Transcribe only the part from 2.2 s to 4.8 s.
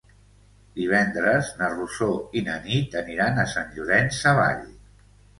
i na Nit aniran a Sant Llorenç Savall.